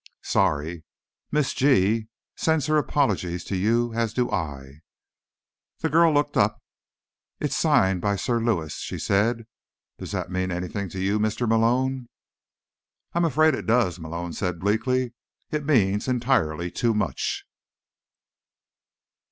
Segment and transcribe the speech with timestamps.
[0.23, 0.83] Sorry.
[1.31, 2.07] Miss G.
[2.35, 4.81] sends her apologies to you, as do I."
[5.81, 6.57] The girl looked up.
[7.39, 9.45] "It's signed by Sir Lewis," she said.
[9.99, 11.47] "Does that mean anything to you, Mr.
[11.47, 12.09] Malone?"
[13.13, 15.13] "I'm afraid it does," Malone said bleakly.
[15.51, 17.45] "It means entirely too much."